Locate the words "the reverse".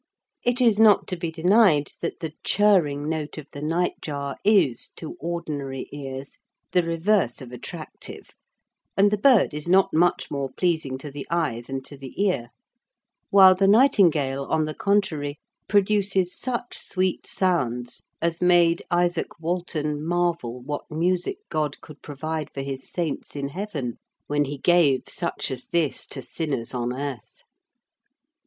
6.71-7.39